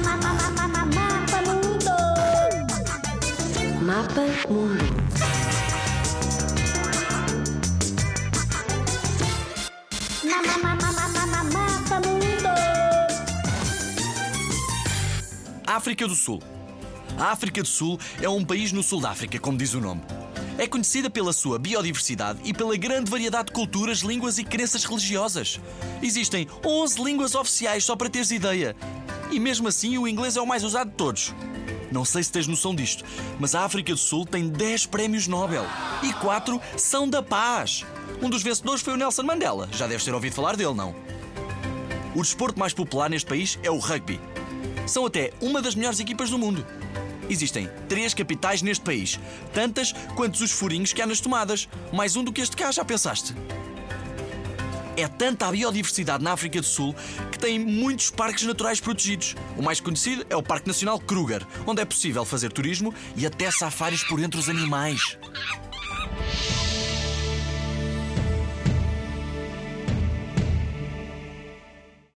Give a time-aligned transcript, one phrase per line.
[0.00, 1.90] Mapa Mundo.
[3.82, 4.70] Mapa Mundo.
[11.44, 12.48] Mapa Mundo.
[15.66, 16.42] África do Sul.
[17.18, 20.02] A África do Sul é um país no sul da África, como diz o nome.
[20.58, 25.58] É conhecida pela sua biodiversidade e pela grande variedade de culturas, línguas e crenças religiosas.
[26.02, 28.76] Existem 11 línguas oficiais, só para teres ideia.
[29.30, 31.34] E mesmo assim, o inglês é o mais usado de todos.
[31.90, 33.04] Não sei se tens noção disto,
[33.38, 35.64] mas a África do Sul tem 10 prémios Nobel
[36.02, 37.84] e 4 são da paz.
[38.20, 39.68] Um dos vencedores foi o Nelson Mandela.
[39.72, 40.94] Já deves ter ouvido falar dele, não?
[42.14, 44.20] O desporto mais popular neste país é o rugby.
[44.86, 46.64] São até uma das melhores equipas do mundo.
[47.32, 49.18] Existem três capitais neste país,
[49.54, 51.66] tantas quantos os furinhos que há nas tomadas.
[51.90, 53.34] Mais um do que este cá, já pensaste?
[54.98, 56.94] É tanta a biodiversidade na África do Sul
[57.30, 59.34] que tem muitos parques naturais protegidos.
[59.56, 63.50] O mais conhecido é o Parque Nacional Kruger, onde é possível fazer turismo e até
[63.50, 65.16] safaris por entre os animais.